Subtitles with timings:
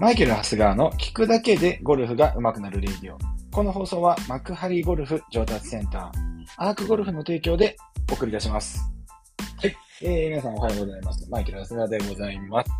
[0.00, 3.18] マイケル・ハスガーの聞くだけでゴルフが上手くなるレディオ。
[3.50, 6.10] この放送は幕張ゴルフ上達センター、
[6.56, 7.76] アークゴルフの提供で
[8.08, 8.80] お送りいたします。
[9.60, 9.76] はい。
[10.02, 11.28] えー、皆さんおはようございます。
[11.28, 12.70] マイケル・ハスガーでございます。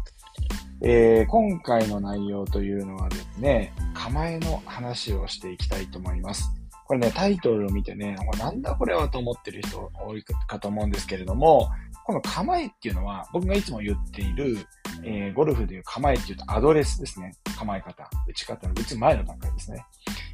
[0.81, 6.49] えー、今回の内容というのはですね、構えの話をしていきたいと思います。
[6.87, 11.69] これね、タイトルを見てね、なんだこれはと思ってる人多いかと思うんですけれども、
[12.07, 14.57] この構えっていうのは、僕がいつも言っている、
[15.05, 17.33] えー、ゴルフでいう構えっていうとアドレスですね。
[17.59, 18.09] 構え方。
[18.27, 19.85] 打ち方の打つ前の段階ですね。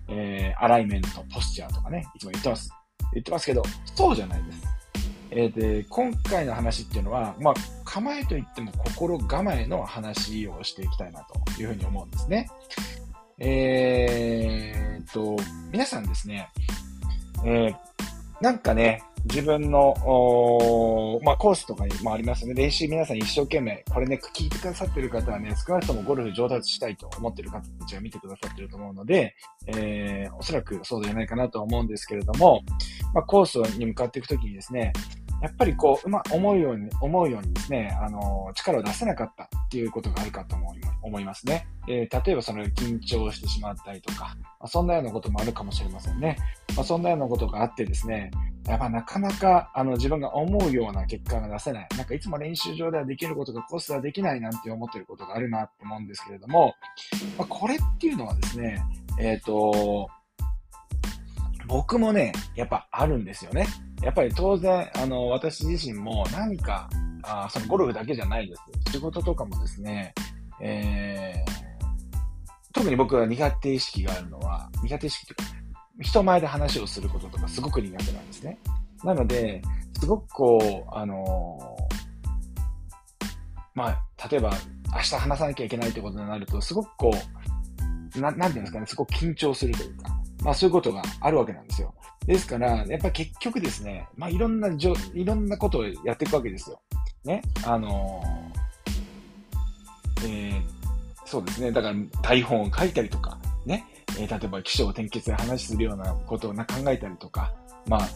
[0.08, 2.70] えー、アライメント、ポスチャーとかね、いつも言ってます。
[3.12, 3.62] 言ってますけど、
[3.94, 4.62] そうじゃないです。
[5.30, 7.54] えー、で、今回の話っていうのは、まあ、
[7.84, 12.48] 構えといっても心構えの話をしていきたいなというふうに思うんですね。
[13.38, 15.36] えー、と、
[15.72, 16.48] 皆さんですね、
[17.44, 17.74] えー、
[18.40, 19.94] なんかね、自分の、
[21.24, 22.54] まあ、コースとかにもありますね。
[22.54, 29.34] 練習皆さん一生懸命、これね、聞いてくださってる方はね、少なくともゴルフ上達したいと思ってる方たちが見てくださってると思うので、
[29.66, 32.62] えー、おそらくそうじゃないかなと思うんですけれども、
[33.14, 34.92] まあ、コースに向かっていくときにですね、
[35.40, 41.66] やっぱりこう、うま、思うように、思うようにですね、あの、力を出せなかったっていうことがあるかと思い思いますね。
[41.86, 46.38] えー、例えばその緊張してしまったりとか、まあ、そんなようなこともあるかもしれませんね。
[46.74, 48.30] まあ、そんなようなことがあってですね、
[48.66, 51.88] やっぱなかなかあの自分が思うような結果が出せない。
[51.96, 56.74] なんかいつも練習場ではできることがコースではできないなんて思ってることがあるなって思うんですけれども、
[57.36, 58.82] まあ、これっていうのはですね、
[59.20, 60.08] えっ、ー、と、
[61.66, 63.66] 僕もね、やっぱあるんですよね。
[64.02, 66.88] やっぱり当然、あの、私自身も何か、
[67.22, 68.92] あそのゴルフだけじゃないです。
[68.92, 70.14] 仕事とかもですね、
[70.60, 71.94] えー、
[72.72, 75.63] 特に僕は苦手意識があるのは、苦手意識というか、
[76.00, 78.58] 人前で話をすることとかすごく苦手なんですね。
[79.02, 79.62] なので、
[80.00, 81.76] すごくこう、あの、
[83.74, 84.52] まあ、例えば、
[84.92, 87.12] 明日話さなきゃいけないってことになると、すごくこ
[88.16, 90.10] う、ななんていうんですかね、すごく緊張するというか、
[90.42, 91.92] まあそういうことがあるわけなんですよ。
[92.26, 96.80] ですから、やっぱり結局ですね、まあいろんなじょ、いろんなことをやっていくわけですよ。
[97.24, 97.42] ね。
[97.64, 100.62] あのー、えー、
[101.26, 101.72] そうですね。
[101.72, 103.84] だから台本を書いたりとか、ね。
[104.18, 107.52] えー、例えば起承転結で話するようなことを考えたりとか、
[107.86, 108.08] まあ、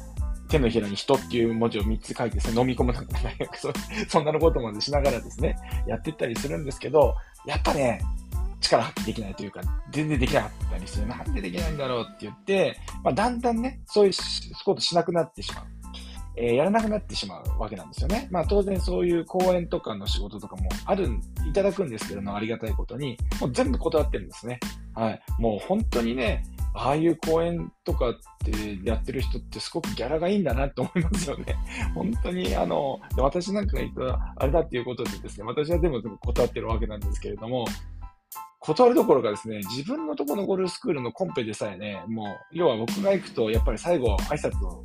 [0.49, 3.07] 手のひらに人っていう文字を3つ書いて飲み込むとか、
[3.55, 3.73] そ
[4.09, 7.15] そんなのことまでしながらですね、やっていったりするんですけど、
[7.47, 8.01] やっぱね、
[8.61, 9.61] 力発揮できないというか、
[9.91, 11.07] 全然できなかったりする。
[11.07, 14.13] なんでできないんだろうって言って、まあ、だんだんね、そういう
[14.65, 15.65] ことしなくなってしまう。
[16.41, 18.29] えー、やらなくなってしまうわけなんですよね。
[18.31, 21.09] まあ当然そういう講演とかの仕事とかもある、
[21.49, 24.61] いただくんですけども、ありがたいことに、もう全部断ってるんですね。
[24.95, 25.23] はい。
[25.39, 26.45] もう本当にね、
[26.75, 31.57] ああいう講演とかってやってる人ってすごくギャラがいいんだなって思いますよね。
[31.95, 37.65] 本当に、あの、私なんかが言ったらあれだっていうことでですね、私はでも断ってるわけなんですけれども、
[38.61, 44.83] 断るどころかですね、自分のとこのゴルフスクールのコンペでさえね、もう、要は僕が行くと、やっぱり最後、挨拶を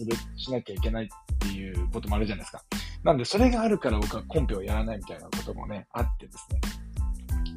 [0.00, 2.62] する、しなきゃいけないっていうこともあるじゃないですか。
[3.04, 6.60] なんで、それがあるから僕はコンペをやらないみたいなこともね、あってですね。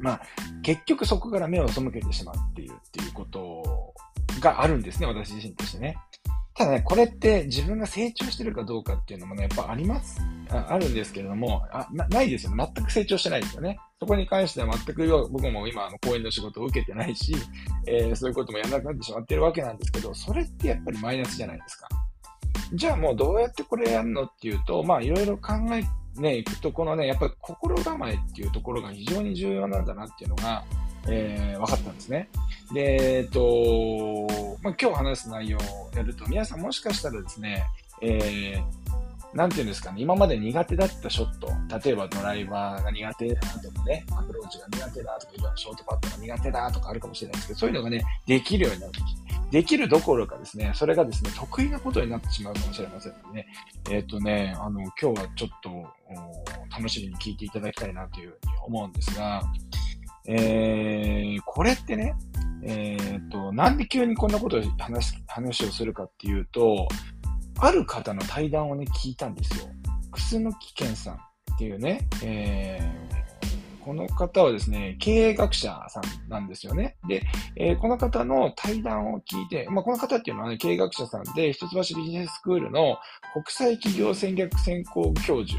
[0.00, 0.20] まあ、
[0.62, 3.94] 結局そこから目を背けてしまっていう、っていうこと
[4.40, 5.96] があるんですね、私自身としてね。
[6.56, 10.20] ただね、これって自分が成長してるかどうかっていうのもね、やっぱあります。
[10.50, 12.52] ああるんですけれどもあな、ないですよ。
[12.56, 13.78] 全く成長してないですよね。
[13.98, 17.34] そこに関しては全く僕も今、の、講演の仕事を受けてないし、
[17.88, 21.88] えー、そういうこともやらなくなってしまってるわけなんですけど、それってやっぱりマイナスじゃないですか。
[22.74, 25.84] じゃあもうどうやってこれやるのっていうと、まあいろいろ考え
[26.20, 30.64] ね、いくと、このね、やっぱり心構えっていうところが非常に重要なんだなっていうのが、
[31.08, 32.28] えー、分かったんですね。
[32.72, 34.26] で、えっと、
[34.62, 37.64] まあ、今日話す内容をやると、皆さんもしかしたらですね、
[38.00, 38.83] えー、
[39.34, 41.48] なんていうんですかね、今まで苦手だったショット、
[41.84, 49.04] 例えばドライバーが苦手だとかね、アプローチが苦手だとか、ショートパットが苦手だとかあるかもしれないですけど、そういうのがね、できるようになるとき、
[49.50, 53.46] できるどころかですね、それがですね、得意なことになってしまうかもしれませんのでね、
[53.90, 55.86] えっ、ー、とね、あの、今日はちょっと、
[56.70, 59.42] 楽しみに聞いていただきたいなというふうに思うんですが、
[60.26, 62.14] えー、これってね、
[62.62, 66.88] えー、と、なんで急にこんなことを話話をするかっていうと、
[67.64, 69.70] ある方の対談をね、聞いたんですよ。
[70.12, 71.18] 楠木健さんっ
[71.58, 76.96] ていうね、えー、この方はですね、経営学者さんなんですよね。
[77.08, 77.22] で、
[77.56, 82.98] えー、この方の対談を聞いて、まあ、この方っていうのはね、経営学者さんで、一橋ビジネススクールの
[83.32, 85.58] 国際企業戦略専攻教授。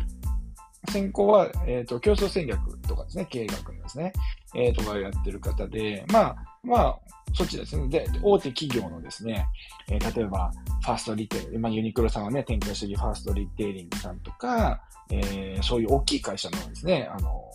[0.92, 4.14] 専攻は、えっ、ー、と、競争戦略とかですね、経営学のですね。
[4.54, 7.00] えー、とかやってる方で、まあ、まあ、
[7.36, 7.88] そっちですね。
[7.90, 9.46] で、大手企業のですね、
[9.90, 10.52] えー、例えば、
[10.82, 17.52] ファーストリテイル、まあ、ユニクロさんはね、展開してるファーストリテイリングさんとか、えー、そういう大きい会社のですね、あの、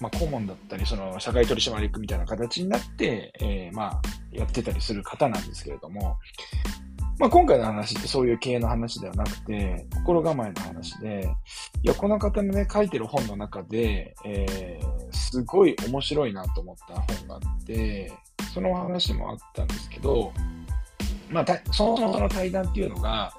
[0.00, 4.02] まあ、顧問だったり、その社会取締役みたいな形になって、えー、まあ、
[4.32, 6.18] やってたりする方なんですけれども、
[7.18, 11.28] まあ、今回の話ってそういう経営の話ではなくて、心構えの話で、
[11.82, 18.12] いや、この方のね、書いてる本の中で、えー、すごい面白いなと思った本があって、
[18.52, 20.32] その話もあったんですけど、
[21.30, 23.32] まあ、そもそもの対談っていうのが、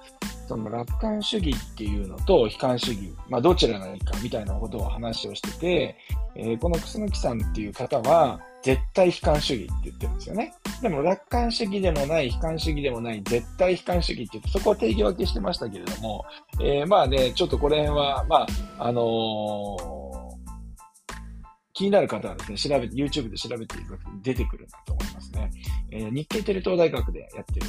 [0.48, 5.98] その楽観主義っていうのと悲観主義、まあ、どちらがいいかみたいなことを話をしてて、
[6.36, 10.56] えー、この楠木さんっていう方は、絶対悲観主義って言ってるんですよね。
[10.82, 16.26] でも楽観主義でもない、悲観主義でもない、絶対悲観主義ってって、そこは定義分けしてましたけれども、
[16.60, 18.48] えー、まあね、ちょっとこれは、まあ、
[18.80, 19.86] あのー、
[21.74, 25.52] 気になる方はですね、調べて、YouTube で調べていただくと出てくるなと思いますね。
[25.92, 27.68] えー、日経テレ東大学でやってる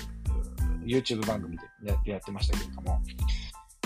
[0.87, 3.03] YouTube 番組でやってましたけれども、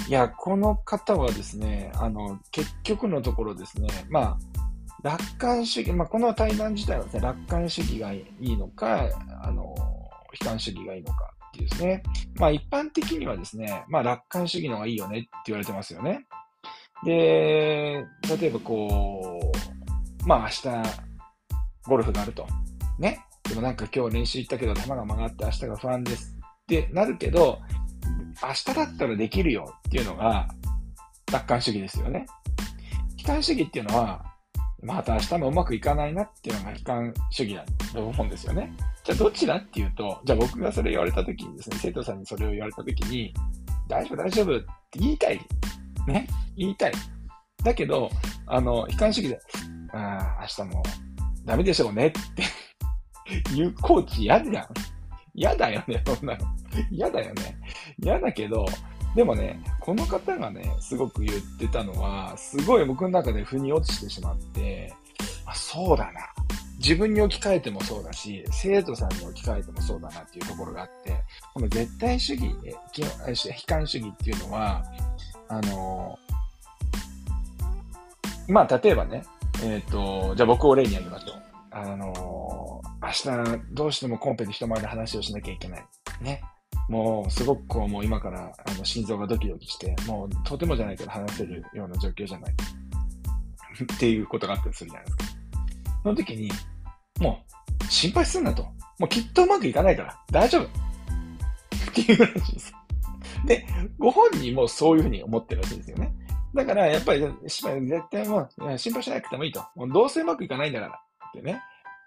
[0.08, 4.38] いや、この方はですね、あの、結局のところですね、まあ、
[5.02, 9.08] 楽観主義、まあ、この対談自体はですね、楽観主義がいいのか、
[9.42, 9.74] あの、
[10.40, 12.02] 悲観主義がいいのかっていうですね。
[12.36, 16.26] まあ、一般的にはですね、まあ、楽観主義の方がいいよねって言われてますよね。
[17.04, 18.04] で、
[18.40, 19.40] 例えばこ
[20.24, 21.00] う、まあ、明日、
[21.86, 22.46] ゴルフがあると。
[22.98, 23.24] ね。
[23.48, 26.36] でもなんか今日練習行ったけど球が曲がって明日が不安です。
[26.38, 27.58] ってなるけど、
[28.42, 30.48] 明日だったらできるよっていうのが
[31.32, 32.26] 楽観主義ですよね。
[33.18, 34.29] 悲観主義っていうのは、
[34.82, 38.72] また明日もうまくいかないなっていうのが悲観主義だと思うんですよね。
[39.04, 43.34] じゃあどっちだっていうと、じゃあ僕がそれ言われた時にですね、生徒さんにそれを言われた時に、
[43.88, 45.40] 大丈夫大丈夫って言いたい。
[46.06, 46.92] ね言いたい。
[47.62, 48.10] だけど、
[48.46, 49.40] あの、悲観主義で、
[49.92, 50.82] ああ、明日も
[51.44, 54.66] ダメでしょうねって いうコーチ嫌じゃん。
[55.34, 56.46] 嫌だよね、そんなの。
[56.90, 57.58] 嫌だよね。
[57.98, 58.64] 嫌だけど、
[59.14, 64.94] でもね、この方がね、すごく言ってたのは、すごい僕の中で腑に落ちてしまって、
[65.44, 66.20] あ、そうだな。
[66.78, 72.54] 自分に置き換えてもそうだし、生徒さんに置き換えてもそうだなっていうところがあって、この絶対主義、悲
[73.66, 74.84] 観主義っていうのは、
[75.48, 76.16] あの、
[78.46, 79.24] まあ、例えばね、
[79.64, 81.42] えっ、ー、と、じゃあ僕を例に挙げましょう。
[81.72, 85.84] あの、明日どうしてもコンペで人前で話をしなきゃいけない。
[86.20, 86.44] ね。
[86.90, 92.52] もうすごくこう、もう今からあの心臓がドキドキして、もうとてもじゃないけど話せるような状況じゃない。
[93.94, 95.24] っていうことがあったりするじゃないですか。
[96.02, 96.50] その時に、
[97.20, 97.44] も
[97.80, 98.64] う心配すんなと。
[98.98, 100.64] もうきっとうまくいかないから大丈夫。
[100.64, 100.68] っ
[101.94, 102.74] ていうらしいです。
[103.46, 103.66] で、
[103.96, 106.12] ご本人もそういうふうに思ってるらしいですよね。
[106.54, 107.62] だから、やっぱり、絶
[108.10, 109.64] 対もう心配しなくてもいいと。
[109.76, 111.00] もうどうせうまくいかないんだから。
[111.28, 111.60] ってね、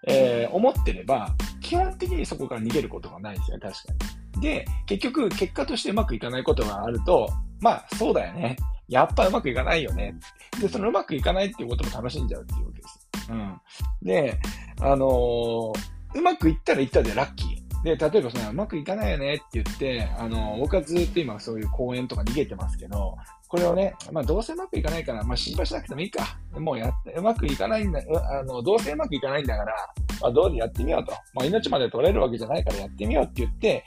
[0.06, 4.23] えー、思ってれば、基本的にそこから逃げることがないですよ、確かに。
[4.40, 7.28] で、結局、結果としてうまくいかないことがあると、
[7.60, 8.56] まあ、そうだよね。
[8.88, 10.14] やっぱうまくいかないよね。
[10.60, 13.08] で、そのうまくいかないっていうことも楽しんじゃうっていうわけです。
[13.30, 13.60] うん。
[14.02, 14.38] で、
[14.80, 15.72] あのー、
[16.14, 17.64] うまくいったらいったでラッキー。
[17.84, 23.16] で、例えばそのうまくいかないよねって言って、あの、僕はずっと今そういう講演とか逃げてますけど、
[23.46, 26.38] これをね、まあ、どうせうまくいかないから、まあ、心配しなくてもいいか。
[26.58, 28.00] もうやって、うまくいかないんだ、
[28.30, 29.74] あの、どうせうまくいかないんだから、
[30.22, 31.12] まあ、どうでやってみようと。
[31.34, 33.84] まあ、命まで取れるわけじゃないからやってみようって言って、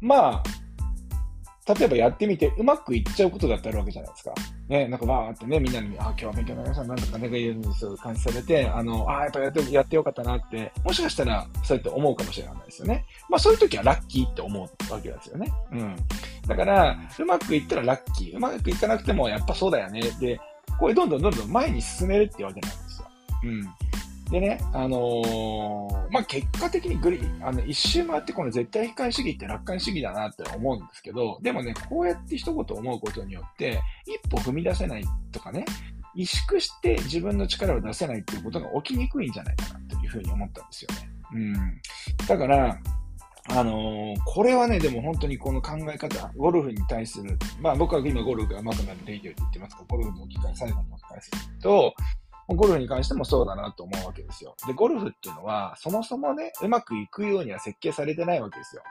[0.00, 0.42] まあ、
[1.74, 4.32] 例えばやってみてうまくいっちゃうことだってあるわけじゃないですか。
[4.68, 13.04] ね、なんかわーってね、みんなに、あ、今日は勉強の皆さんなんとかね、が言うんですよ、感じされて、あの、あやっぱやってやってよかったなって、もしかしたらそうやって思うかもしれないですよね。
[13.28, 15.52] まあそういう時はラッキーって思うわけですよね。
[15.72, 15.96] うん。
[16.46, 18.36] だから、うまくいったらラッキー。
[18.36, 20.00] うまくいかなくてもやっぱそうだよね。
[20.20, 20.40] で、
[20.78, 23.08] これどんどんどんどん前に進めるってわけなんですよ。
[23.44, 23.87] うん。
[24.30, 35.64] でね、あのー、まあ、結果的にグリあの、一周回ってこの絶対悲観主義って楽観主義だなって思うんですけど、でもね、こうやって一言思うことによって、一歩踏み出せないとかね、
[36.14, 41.10] 萎縮して自分の力を出せないっていうことが起きにくいんじゃないかなというふうに思ったんですよね。
[41.32, 41.80] うん。
[42.26, 42.78] だから、
[43.50, 51.94] あのー、これはね、でも本当にこの考え方、ゴルフに対する、まあ僕は今ゴルフが上手くなるレイディオって言ってますから、ゴルフの機会最後にお伝えすると、
[52.48, 54.56] ゴルフに関してもそうだなと思うわけですよ。
[54.66, 58.82] で、ゴルフっていうのは、そもそもね、うまくいくようには設計されてないわけですよ。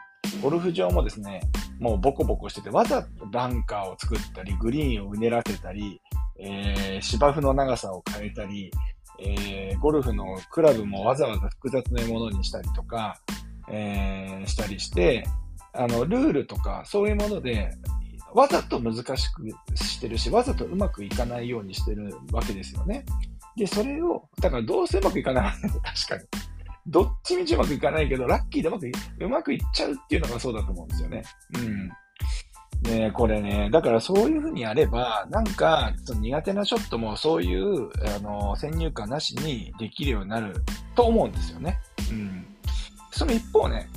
[0.42, 1.42] ゴルフ場もですね、
[1.80, 6.02] もうボコボコしてて、わざとバンカーを作ったり、グリーンをうねらせたり、
[6.40, 8.72] えー、芝生の長さを変えたり、
[9.20, 13.20] えー、ゴルフのクラブもわざわざ複雑なものにしたりとか、
[13.70, 15.26] えー、したりして、
[15.74, 17.72] あの、ルールとかそういうもので、
[18.34, 23.06] わざと難しくしてるし、わざとうまくいかないようにしてるわけですよね。
[23.58, 25.54] で、それを、だからどうせうまくいかない。
[25.62, 26.24] 確かに。
[26.86, 31.24] どっちみちうまくいかないけど、ラッキーでうまくい、うまくいっちゃうっていうのがそうだと思うんですよね。
[31.56, 31.92] うん。
[32.84, 40.54] ね、これね、だからそういうふうにやれば、なんか、その苦手なショットもそういう、あの、先入観なしにできるようになる
[40.96, 41.80] と思うんですよね。
[42.12, 42.46] うん。
[43.12, 43.90] その一方ね、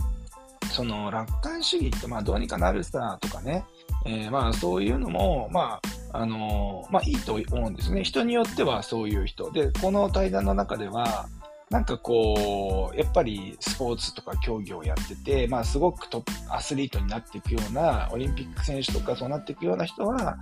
[0.71, 3.64] その楽観主義って、まあどうにかなるさとかね、
[4.07, 5.81] えー、まあそういうのも、まあ、
[6.12, 8.05] あの、まあいいと思うんですね。
[8.05, 9.50] 人によってはそういう人。
[9.50, 11.29] で、この対談の中では、
[11.71, 20.37] なんかこう、やっぱりスポーツとか競技をやってて、まあすごくトップアスリートになっていくような、オリンピック選手とかそうなっていくような人は、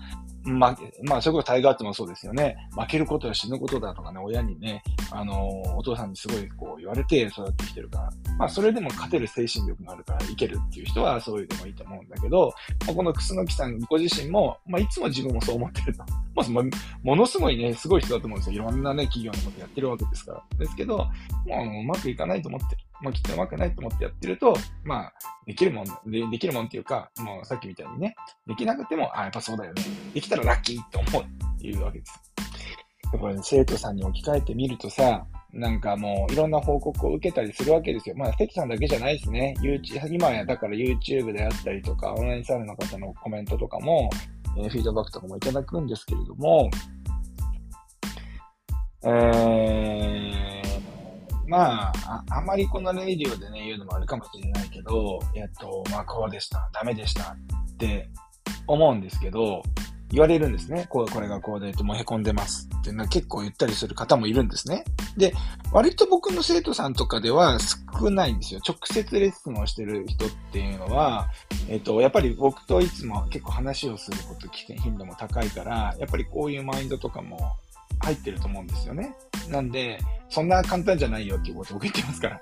[0.44, 2.56] まあ、まあ、それこそタイガーってもそうですよね。
[2.76, 12.52] 負けることは死ぬことだとかね、親にね、あの、お父さんにすごいこう言われて育ってきてるから、まあ、それでも勝てる精神力があるからいけるっていう人はそういうのもいいと思うんだけど、
[12.86, 16.04] まあ、この楠木さんご自身も、まあ、いつも自分もそう思ってると。
[16.34, 16.64] まあ、
[17.02, 18.62] ものすごいね、すごい人だと思うんですよ。
[18.62, 20.42] いろんなね、企業のことやってるわけですから。
[20.58, 22.82] ですけど、もううまくいかないと思ってる。
[23.00, 25.12] まあ、きっとうまくないと思ってやってると、まあ、
[25.46, 28.16] できるもん、でできるもんっていうか、もうさっきみたいにね、
[28.46, 29.82] できなくても、あ、やっぱそうだよね。
[30.14, 32.12] できたらラッキーって思ういうわけです。
[33.12, 38.16] やっぱり、ね、生徒さんに置き換えてみるとさ、なんかもういろんな報告を受けたりするわけですよ。
[38.16, 39.54] まあ、関さんだけじゃないですね。
[40.10, 44.10] 今やだから YouTube であったりとか、オンラインサロンの方のコメントとかも、
[44.58, 46.70] えー、フィードバックとかもいただくんですけれども、
[49.04, 57.36] えー、まあ、ああまりこのレディオでね、言うのもあるかもしれないけど、えっと、まあ、こうでした、ダメでしたっ
[57.78, 58.10] て
[58.66, 59.62] 思うんですけど、
[60.10, 60.86] 言われるんですね。
[60.88, 64.84] こう、これがこうで、もう凹んでますっていうのは結構言ったりする方もいるんですね。
[65.16, 65.34] で、
[65.72, 68.60] 割と僕の生徒さんとかでは少ないんですよ。
[68.66, 71.28] 直接レッスンをしてる人っていうのは、
[71.68, 77.56] えっと、やっぱり僕といつも結構話をすること、危険頻度も高いから、やっぱりこういうマインドとかも
[78.00, 79.14] 入ってると思うんですよね。
[79.50, 79.98] なんで、
[80.30, 82.40] そんな簡単じゃないよっていうことを僕言ってますから。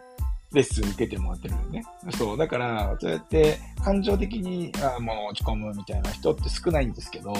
[0.52, 1.84] レッスン受けてもらってるんでね。
[2.16, 2.38] そう。
[2.38, 7.32] だから、そうやって感情的に、あもう落ち込むみたいな人って少ないんですけど、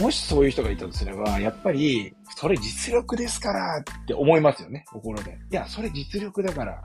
[0.00, 5.38] もしそういう人がいたとすれば、やっぱり、それ実力ですからって思いますよね、心で。
[5.50, 6.82] いや、それ実力だから。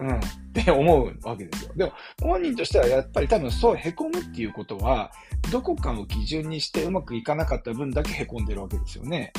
[0.00, 0.16] うん。
[0.16, 0.20] っ
[0.64, 1.72] て思うわけですよ。
[1.76, 5.10] でも、本人としてはやっぱり多分そう凹むっていうことは、
[5.52, 9.32] どこかを基準にしてうまくいかなかった分だけ凹んでるわけですよね。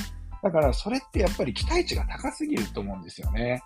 [0.43, 3.61] だからそれってやっぱり期待値が高すぎると思うんですよね。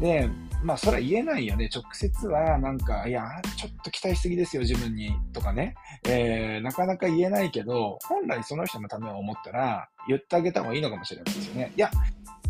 [0.00, 0.28] で、
[0.62, 1.68] まあそれは言えないよね。
[1.72, 3.24] 直接はなんか、いや、
[3.56, 5.12] ちょっと期待しすぎですよ、自分に。
[5.32, 5.74] とかね。
[6.08, 11.72] えー、なかなか言えないけど、本来その人のためを思ったら、言ってあげた方がいいのかもしれないですよね。
[11.76, 11.90] いや、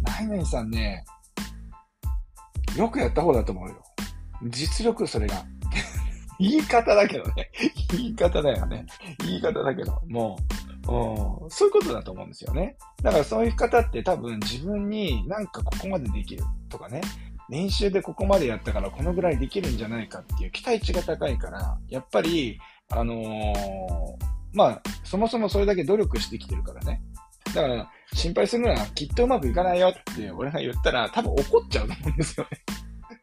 [0.02, 1.04] 何々さんね、
[2.76, 3.82] よくやった方だと思うよ。
[4.44, 5.44] 実力、それが。
[6.38, 7.50] 言い方だけどね。
[7.92, 8.84] 言い方だよね。
[9.20, 12.76] 言い方だけど、もう、そういうことだと思うんですよね。
[13.02, 17.00] だからそういう方って多分自分になんかここまでできるとかね、
[17.48, 22.58] 練習でここまでやったからこのぐらいできるんじゃないかっていう期待値が高いから、やっぱり、
[22.90, 23.16] あのー、
[24.52, 27.02] まあ、そもそもそれだけ努力してきてるからね。
[27.54, 32.58] だから、心配するのはきっとうまくいかないよって俺が言ったら多分怒っちゃうと思うんですよね。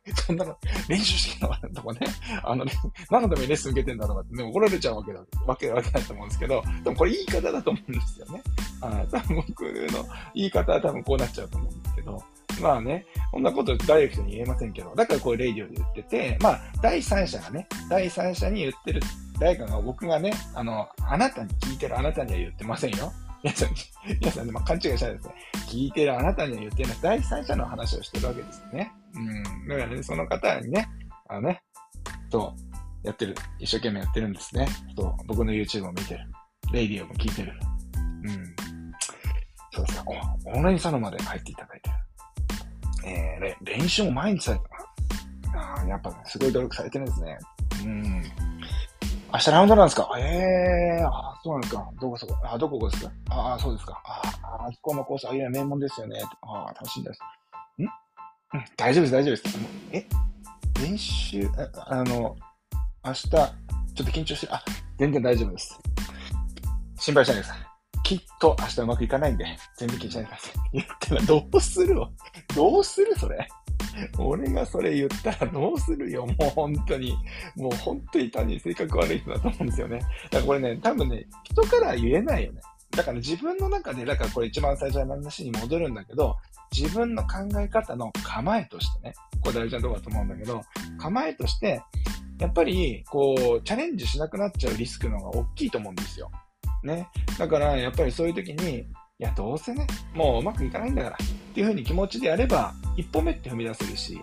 [0.16, 0.58] そんなの、
[0.90, 2.08] 練習してきたのとかね、
[2.44, 2.74] あのね、
[3.10, 8.42] 何のためにレッスン受けてんだとかってね、怒られちゃうわけだ、わけ、わけだと思うんですけど、でもこれ言い方だと思うんですよね。
[8.82, 12.24] あ多分僕の言い方は多分こうなっちゃうと思うんですけど、
[12.62, 19.02] まあね、こんなことダイレクトに言えませんけど、だからこうレイディオで言ってて、まあ、第三者がね、第三者に言ってる、
[19.40, 23.12] 誰かが僕がね、あの、あなたに聞いてるあなたには言ってませんよ。
[23.44, 23.70] 皆さん、
[24.22, 25.36] 皆さんね、まあ、勘違いしないですね。
[25.68, 26.98] 聞いてるあなたには言ってない。
[27.02, 28.92] 第三者の話をしてるわけですよね。
[29.16, 29.68] うん。
[29.68, 30.88] だからね、その方にね、
[31.28, 31.62] あのね、
[32.32, 32.56] そ
[33.04, 33.36] う、やってる。
[33.60, 34.68] 一生懸命やってるんですね。
[34.96, 36.22] そう、僕の YouTube も見てる。
[36.72, 37.54] レイディオも聞いてる。
[38.24, 38.56] うん。
[39.74, 40.22] そうですね。
[40.46, 41.96] オンラインサロンまで入っていただいてる。
[43.06, 44.66] えー、練習も毎日されて
[45.56, 47.38] ああ、やっぱ、ね、すごい努力されてるんですね。
[47.84, 48.24] うん。
[49.34, 50.10] 明日ラウンドなんですか？
[50.18, 51.90] ええー、あそうなんですか。
[52.00, 53.12] どこそこ、あどこですか？
[53.30, 54.02] ああ、そうですか。
[54.06, 54.22] あ
[54.68, 56.20] あ、ここのコース、あ、いや、名門ですよね。
[56.42, 57.20] ああ、楽しいです。
[57.80, 57.84] ん？
[57.84, 59.60] うん、大丈夫です、大丈夫です。
[59.92, 60.06] え？
[60.82, 62.36] 練習、ああの、
[63.04, 63.48] 明日、ちょっ
[63.96, 64.56] と緊張してる。
[64.56, 64.64] あ、
[64.98, 65.80] 全然大丈夫です。
[66.98, 67.73] 心配しないでください。
[68.04, 69.46] きっと明日うまくいかないんで、
[69.78, 70.54] 全然気にしないでください。
[70.74, 71.96] 言ったらどうする
[72.56, 73.48] どうするそれ。
[74.18, 77.16] 俺がそれ言ったらどうするよ、もう本当に。
[77.56, 80.00] もう本当に単に性格悪い人だと思うんですよね。
[80.00, 82.62] だからこれね、多分ね、人から言えないよね。
[82.92, 86.36] だから自分の中で、だからこれ一番最初の話に戻るんだけど、
[86.72, 90.62] 自分の考え方の構えとしてね、これ大事なとこだと思うんだけど、
[91.00, 91.82] 構えとして、
[92.40, 96.30] やっぱり、こう、チャレンジしなくなっちゃうリスクの方が大きいと思うんですよ。
[96.84, 97.08] ね。
[97.38, 98.86] だから、やっぱりそういう時に、い
[99.20, 104.22] や、どうせね、もううまくいかないんだから、っていうふうに気持ちでやれば、一歩目って踏み出せるし、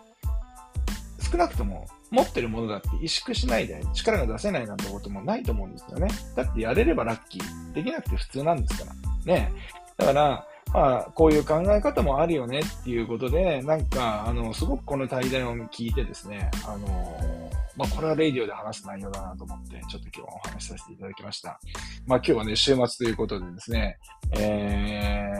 [1.31, 6.09] 少なくとも持ってるものだって萎縮しないで力が出せないなんてこともないと思うんですよね。
[6.35, 7.73] だってやれればラッキー。
[7.73, 8.91] できなくて普通なんですか
[9.27, 9.33] ら。
[9.33, 9.53] ね。
[9.97, 17.50] だから、まあ、こういう考え方もあるよねっていうことで、なんか、あの、すごくこの対談を聞いてですね、あの、
[17.81, 21.59] まあ、これはレイディオで話す内容だなと思って、ちょっと今日はお話しさせていただきました。
[22.07, 23.99] まあ、今日はね、週末ということでですね、
[24.33, 25.33] え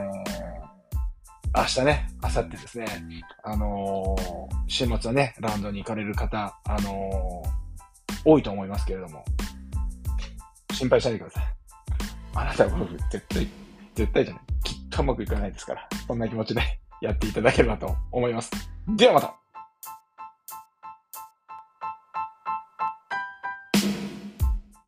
[1.55, 2.87] ー、明日ね、明後日ですね、
[3.45, 9.23] あのー、週末はね、ラウンドに行かれる方、あのー、多いと思いますけれども、
[10.73, 11.45] 心配しないでください。
[12.37, 13.49] あなたはゴルフ絶対、
[13.95, 14.45] 絶対じゃない。
[14.65, 16.63] きっとうまくいかないですから、そんな気持ちで
[17.03, 18.51] やっていただければと思います。
[18.97, 19.40] ではまた